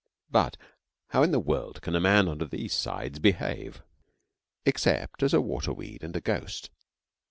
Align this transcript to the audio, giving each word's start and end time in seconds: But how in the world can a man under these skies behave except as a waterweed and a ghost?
But 0.31 0.57
how 1.09 1.21
in 1.21 1.29
the 1.29 1.39
world 1.39 1.79
can 1.83 1.95
a 1.95 1.99
man 1.99 2.27
under 2.27 2.45
these 2.45 2.73
skies 2.75 3.19
behave 3.19 3.83
except 4.65 5.21
as 5.21 5.31
a 5.35 5.37
waterweed 5.39 6.01
and 6.03 6.15
a 6.15 6.19
ghost? 6.21 6.71